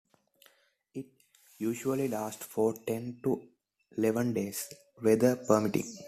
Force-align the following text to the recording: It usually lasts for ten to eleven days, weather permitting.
It 0.95 1.05
usually 1.59 2.07
lasts 2.07 2.43
for 2.43 2.73
ten 2.73 3.19
to 3.21 3.39
eleven 3.95 4.33
days, 4.33 4.67
weather 5.03 5.35
permitting. 5.35 5.95